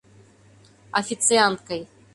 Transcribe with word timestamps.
Официанткой. 1.01 1.87